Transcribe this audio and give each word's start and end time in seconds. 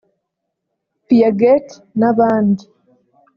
Piaget 1.07 1.67
n’abandi 1.99 2.65